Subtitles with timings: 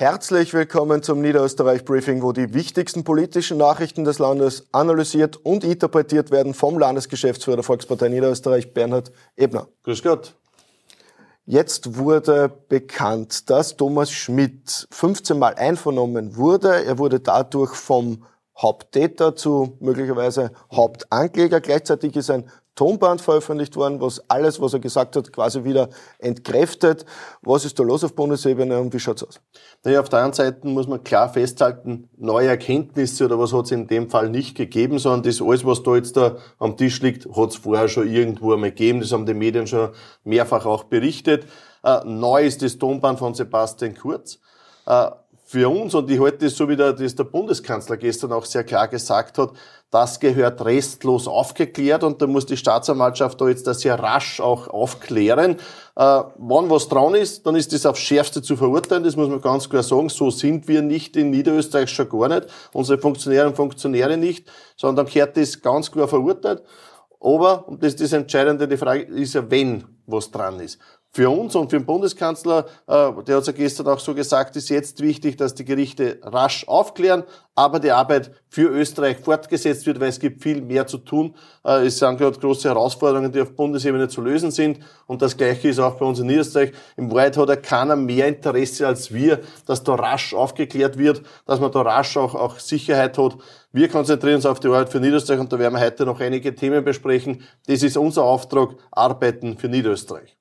[0.00, 6.30] Herzlich willkommen zum Niederösterreich Briefing, wo die wichtigsten politischen Nachrichten des Landes analysiert und interpretiert
[6.30, 9.68] werden vom Landesgeschäftsführer der Volkspartei Niederösterreich, Bernhard Ebner.
[9.82, 10.36] Grüß Gott.
[11.44, 16.82] Jetzt wurde bekannt, dass Thomas Schmidt 15 Mal einvernommen wurde.
[16.82, 18.24] Er wurde dadurch vom
[18.60, 21.60] Haupttäter zu möglicherweise Hauptankläger.
[21.60, 22.50] Gleichzeitig ist ein
[22.80, 27.04] Tonband veröffentlicht worden, was alles, was er gesagt hat, quasi wieder entkräftet.
[27.42, 29.40] Was ist da los auf Bundesebene und wie schaut's aus?
[29.84, 33.72] Naja, auf der einen Seite muss man klar festhalten, neue Erkenntnisse oder was hat es
[33.72, 37.26] in dem Fall nicht gegeben, sondern das alles, was da jetzt da am Tisch liegt,
[37.36, 39.00] hat es vorher schon irgendwo einmal gegeben.
[39.00, 39.90] Das haben die Medien schon
[40.24, 41.44] mehrfach auch berichtet.
[41.82, 44.38] Äh, neu ist das Tonband von Sebastian Kurz.
[44.86, 45.10] Äh,
[45.50, 48.62] für uns, und ich halte das so wie der, das der Bundeskanzler gestern auch sehr
[48.62, 49.50] klar gesagt hat,
[49.90, 54.68] das gehört restlos aufgeklärt und da muss die Staatsanwaltschaft da jetzt das sehr rasch auch
[54.68, 55.56] aufklären.
[55.96, 59.40] Äh, wann was dran ist, dann ist das aufs Schärfste zu verurteilen, das muss man
[59.40, 60.08] ganz klar sagen.
[60.08, 65.06] So sind wir nicht in Niederösterreich schon gar nicht, unsere Funktionäre und Funktionäre nicht, sondern
[65.06, 66.62] gehört das ganz klar verurteilt.
[67.18, 70.78] Aber, und das ist das Entscheidende, die Frage ist ja, wenn was dran ist
[71.12, 74.68] für uns und für den Bundeskanzler, äh, der hat ja gestern auch so gesagt, ist
[74.68, 77.24] jetzt wichtig, dass die Gerichte rasch aufklären,
[77.56, 81.34] aber die Arbeit für Österreich fortgesetzt wird, weil es gibt viel mehr zu tun.
[81.64, 84.78] Äh, es sind gerade große Herausforderungen, die auf Bundesebene zu lösen sind.
[85.06, 86.72] Und das Gleiche ist auch bei uns in Niederösterreich.
[86.96, 91.58] Im Wahrheit hat ja keiner mehr Interesse als wir, dass da rasch aufgeklärt wird, dass
[91.58, 93.36] man da rasch auch, auch Sicherheit hat.
[93.72, 96.54] Wir konzentrieren uns auf die Arbeit für Niederösterreich und da werden wir heute noch einige
[96.54, 97.42] Themen besprechen.
[97.66, 100.39] Das ist unser Auftrag, Arbeiten für Niederösterreich.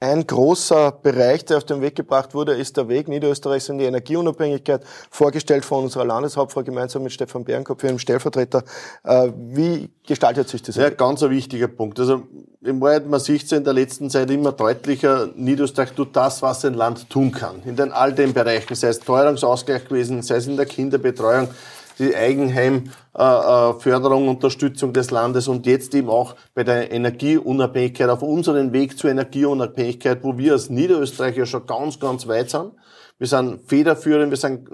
[0.00, 3.84] Ein großer Bereich, der auf den Weg gebracht wurde, ist der Weg Niederösterreichs in die
[3.84, 8.62] Energieunabhängigkeit, vorgestellt von unserer Landeshauptfrau gemeinsam mit Stefan Bärenkopf, ihrem Stellvertreter.
[9.02, 10.76] Äh, wie gestaltet sich das?
[10.76, 11.98] Ja, ganz ein wichtiger Punkt.
[11.98, 12.22] Also
[12.60, 16.64] im Wahrheit, man sieht es in der letzten Zeit immer deutlicher, Niederösterreich tut das, was
[16.64, 17.60] ein Land tun kann.
[17.64, 21.48] In den all den Bereichen, sei es Teuerungsausgleich gewesen, sei es in der Kinderbetreuung,
[21.98, 28.96] die Eigenheimförderung, Unterstützung des Landes und jetzt eben auch bei der Energieunabhängigkeit auf unseren Weg
[28.98, 32.70] zur Energieunabhängigkeit, wo wir als Niederösterreicher schon ganz, ganz weit sind.
[33.18, 34.68] Wir sind federführend, wir sind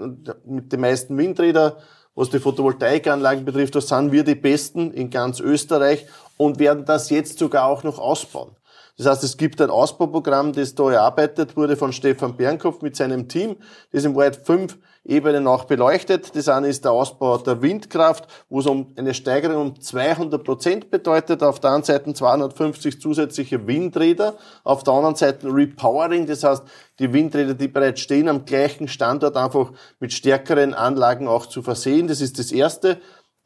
[0.45, 1.77] mit den meisten Windräder,
[2.13, 6.05] was die Photovoltaikanlagen betrifft, da sind wir die Besten in ganz Österreich
[6.37, 8.55] und werden das jetzt sogar auch noch ausbauen.
[8.97, 13.27] Das heißt, es gibt ein Ausbauprogramm, das da erarbeitet wurde von Stefan Bernkopf mit seinem
[13.27, 13.57] Team,
[13.91, 16.35] das im Wald fünf Ebenen auch beleuchtet.
[16.35, 20.89] Das eine ist der Ausbau der Windkraft, wo es um eine Steigerung um 200 Prozent
[20.89, 21.43] bedeutet.
[21.43, 26.63] Auf der einen Seite 250 zusätzliche Windräder, auf der anderen Seite Repowering, das heißt,
[26.99, 32.07] die Windräder, die bereits stehen, am gleichen Standort einfach mit stärkeren Anlagen auch zu versehen.
[32.07, 32.97] Das ist das erste.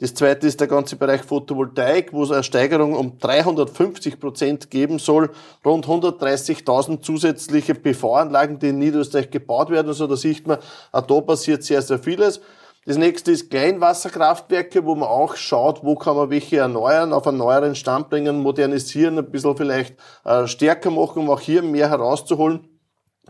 [0.01, 4.97] Das zweite ist der ganze Bereich Photovoltaik, wo es eine Steigerung um 350 Prozent geben
[4.97, 5.29] soll.
[5.65, 9.89] Rund 130.000 zusätzliche PV-Anlagen, die in Niederösterreich gebaut werden.
[9.89, 10.59] Also da sieht man,
[10.93, 12.39] auch da passiert sehr, sehr vieles.
[12.85, 17.37] Das nächste ist Kleinwasserkraftwerke, wo man auch schaut, wo kann man welche erneuern, auf einen
[17.37, 22.78] neueren Stand bringen, modernisieren, ein bisschen vielleicht äh, stärker machen, um auch hier mehr herauszuholen.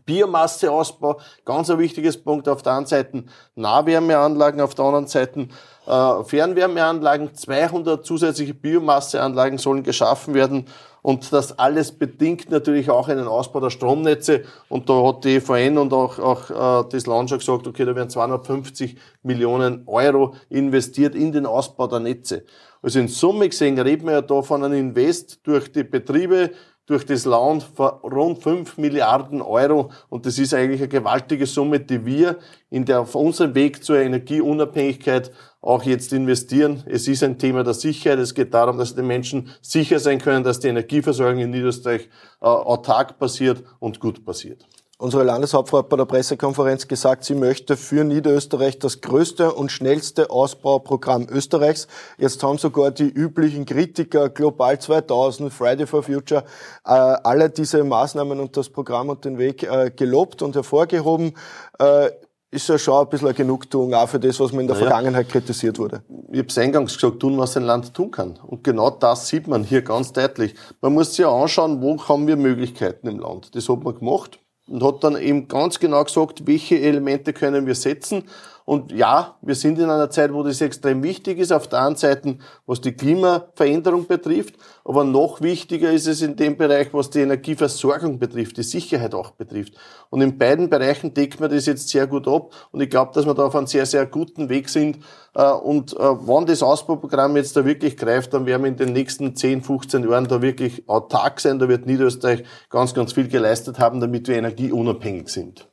[0.05, 2.47] Biomasseausbau, ganz ein wichtiges Punkt.
[2.47, 3.23] Auf der einen Seite
[3.55, 5.47] Nahwärmeanlagen, auf der anderen Seite
[5.87, 7.33] äh, Fernwärmeanlagen.
[7.33, 10.65] 200 zusätzliche Biomasseanlagen sollen geschaffen werden.
[11.01, 14.43] Und das alles bedingt natürlich auch einen Ausbau der Stromnetze.
[14.67, 17.95] Und da hat die EVN und auch, auch äh, das Land schon gesagt, okay, da
[17.95, 22.43] werden 250 Millionen Euro investiert in den Ausbau der Netze.
[22.81, 26.51] Also in Summe gesehen reden wir ja da von einem Invest durch die Betriebe,
[26.89, 29.91] durch das Land von rund 5 Milliarden Euro.
[30.09, 32.39] Und das ist eigentlich eine gewaltige Summe, die wir
[32.71, 36.83] in der, auf unserem Weg zur Energieunabhängigkeit auch jetzt investieren.
[36.87, 38.17] Es ist ein Thema der Sicherheit.
[38.17, 42.09] Es geht darum, dass die Menschen sicher sein können, dass die Energieversorgung in Niederösterreich
[42.41, 44.65] äh, autark passiert und gut passiert
[44.99, 50.29] unsere Landeshauptfrau hat bei der Pressekonferenz gesagt, sie möchte für Niederösterreich das größte und schnellste
[50.29, 51.87] Ausbauprogramm Österreichs.
[52.17, 56.43] Jetzt haben sogar die üblichen Kritiker, Global 2000, Friday for Future,
[56.85, 61.33] äh, alle diese Maßnahmen und das Programm und den Weg äh, gelobt und hervorgehoben.
[61.79, 62.11] Äh,
[62.51, 64.87] ist ja schon ein bisschen eine Genugtuung auch für das, was man in der naja,
[64.87, 66.01] Vergangenheit kritisiert wurde.
[66.31, 68.39] Ich habe es eingangs gesagt, tun, was ein Land tun kann.
[68.41, 70.55] Und genau das sieht man hier ganz deutlich.
[70.81, 73.55] Man muss sich ja anschauen, wo haben wir Möglichkeiten im Land.
[73.55, 77.75] Das hat man gemacht und hat dann eben ganz genau gesagt, welche Elemente können wir
[77.75, 78.23] setzen.
[78.69, 81.95] Und ja, wir sind in einer Zeit, wo das extrem wichtig ist, auf der einen
[81.95, 82.37] Seite,
[82.67, 88.19] was die Klimaveränderung betrifft, aber noch wichtiger ist es in dem Bereich, was die Energieversorgung
[88.19, 89.73] betrifft, die Sicherheit auch betrifft.
[90.11, 93.25] Und in beiden Bereichen deckt man das jetzt sehr gut ab und ich glaube, dass
[93.25, 94.99] wir da auf einem sehr, sehr guten Weg sind.
[95.33, 98.93] Äh, und äh, wenn das Ausbauprogramm jetzt da wirklich greift, dann werden wir in den
[98.93, 101.57] nächsten 10, 15 Jahren da wirklich autark sein.
[101.57, 105.68] Da wird Niederösterreich ganz, ganz viel geleistet haben, damit wir energieunabhängig sind.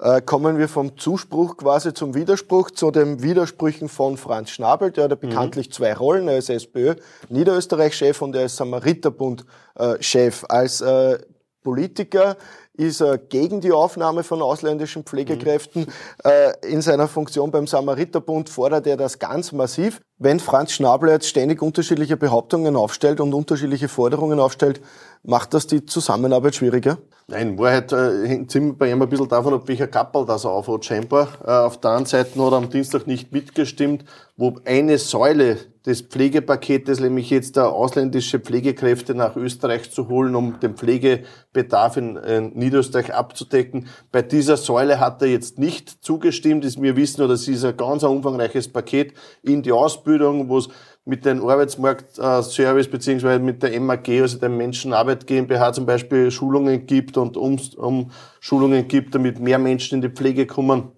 [0.00, 4.90] Äh, kommen wir vom Zuspruch quasi zum Widerspruch, zu den Widersprüchen von Franz Schnabel.
[4.92, 5.28] Der hat ja mhm.
[5.28, 6.28] bekanntlich zwei Rollen.
[6.28, 6.94] Er ist SPÖ
[7.28, 10.44] Niederösterreich-Chef und er ist Samariterbund-Chef.
[10.48, 11.18] Als äh,
[11.62, 12.36] Politiker
[12.78, 15.82] ist er gegen die Aufnahme von ausländischen Pflegekräften.
[15.82, 15.88] Mhm.
[16.24, 20.00] Äh, in seiner Funktion beim Samariterbund fordert er das ganz massiv.
[20.16, 24.80] Wenn Franz Schnabel jetzt ständig unterschiedliche Behauptungen aufstellt und unterschiedliche Forderungen aufstellt,
[25.22, 26.98] macht das die Zusammenarbeit schwieriger?
[27.28, 30.50] Nein, in Wahrheit äh, hängt bei ihm ein bisschen davon ab, welcher Kappel das er
[30.50, 30.84] aufhat.
[30.84, 34.04] Scheinbar äh, auf der anderen Seite hat er am Dienstag nicht mitgestimmt,
[34.36, 40.74] wo eine Säule des Pflegepaketes, nämlich jetzt ausländische Pflegekräfte nach Österreich zu holen, um den
[40.74, 43.88] Pflegebedarf in, in Niederösterreich abzudecken.
[44.12, 47.76] Bei dieser Säule hat er jetzt nicht zugestimmt, ist mir wissen, oder es ist ein
[47.76, 50.68] ganz umfangreiches Paket in die Ausbildung, wo es
[51.04, 56.86] mit dem Arbeitsmarktservice äh, beziehungsweise mit der MAG, also der Menschenarbeit GmbH zum Beispiel Schulungen
[56.86, 58.10] gibt und um, um
[58.40, 60.92] Schulungen gibt, damit mehr Menschen in die Pflege kommen.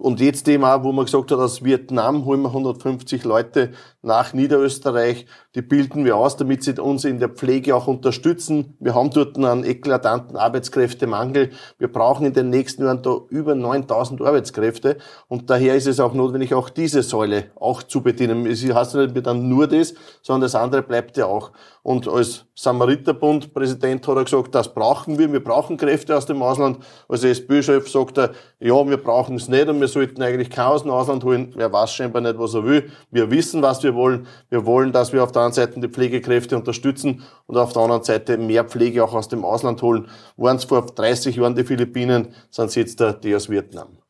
[0.00, 4.32] Und jetzt eben auch, wo man gesagt hat, aus Vietnam holen wir 150 Leute nach
[4.32, 8.76] Niederösterreich, die bilden wir aus, damit sie uns in der Pflege auch unterstützen.
[8.80, 11.50] Wir haben dort einen eklatanten Arbeitskräftemangel.
[11.78, 14.96] Wir brauchen in den nächsten Jahren da über 9000 Arbeitskräfte
[15.28, 18.46] und daher ist es auch notwendig, auch diese Säule auch zu bedienen.
[18.46, 19.92] Es heißt nicht dann nur das,
[20.22, 21.50] sondern das andere bleibt ja auch.
[21.82, 26.78] Und als Samariterbund-Präsident hat er gesagt, das brauchen wir, wir brauchen Kräfte aus dem Ausland.
[27.08, 28.30] Als SPÖ-Chef sagt er,
[28.60, 31.54] ja, wir brauchen es nicht und wir sollten eigentlich keinen aus dem Ausland holen.
[31.58, 32.90] Er weiß scheinbar nicht, was er will.
[33.10, 34.26] Wir wissen, was wir wollen.
[34.48, 38.04] Wir wollen, dass wir auf der einen Seite die Pflegekräfte unterstützen und auf der anderen
[38.04, 40.08] Seite mehr Pflege auch aus dem Ausland holen.
[40.36, 44.00] Waren es vor 30 Jahren die Philippinen, sind es jetzt die aus Vietnam.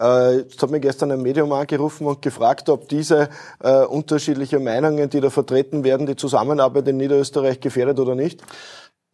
[0.00, 3.28] Äh, jetzt hat mir gestern ein Medium angerufen und gefragt, ob diese
[3.62, 8.42] äh, unterschiedlichen Meinungen, die da vertreten werden, die Zusammenarbeit in Niederösterreich gefährdet oder nicht.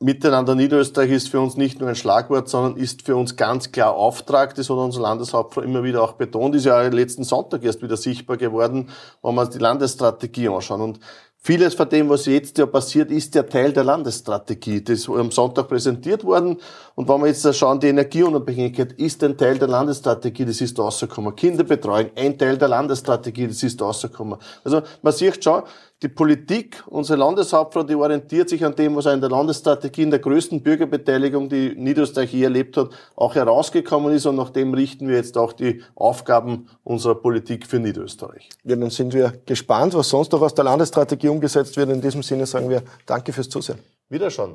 [0.02, 3.92] Miteinander Niederösterreich ist für uns nicht nur ein Schlagwort, sondern ist für uns ganz klar
[3.92, 4.54] Auftrag.
[4.54, 6.54] Das hat unser Landeshauptfrau immer wieder auch betont.
[6.54, 8.88] Ist ja letzten Sonntag erst wieder sichtbar geworden,
[9.22, 10.80] wenn wir uns die Landesstrategie anschauen.
[10.80, 11.00] Und
[11.42, 14.84] Vieles von dem, was jetzt ja passiert, ist ja Teil der Landesstrategie.
[14.84, 16.58] Das ist am Sonntag präsentiert worden.
[16.94, 21.34] Und wenn wir jetzt schauen, die Energieunabhängigkeit ist ein Teil der Landesstrategie, das ist rausgekommen.
[21.34, 24.38] Kinderbetreuung, ein Teil der Landesstrategie, das ist rausgekommen.
[24.64, 25.62] Also man sieht schon,
[26.02, 30.20] die Politik, unsere Landeshauptfrau, die orientiert sich an dem, was in der Landesstrategie in der
[30.20, 34.24] größten Bürgerbeteiligung, die Niederösterreich je erlebt hat, auch herausgekommen ist.
[34.24, 38.48] Und nach dem richten wir jetzt auch die Aufgaben unserer Politik für Niederösterreich.
[38.64, 41.90] Ja, dann sind wir gespannt, was sonst noch aus der Landesstrategie umgesetzt wird.
[41.90, 43.78] In diesem Sinne sagen wir Danke fürs Zusehen.
[44.08, 44.54] Wiederschauen.